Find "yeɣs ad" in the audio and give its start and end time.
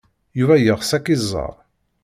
0.59-1.01